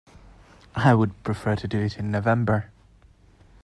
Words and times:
I 0.73 0.95
would 0.95 1.21
prefer 1.21 1.55
to 1.55 1.67
do 1.67 1.77
it 1.79 1.99
in 1.99 2.09
November. 2.09 2.71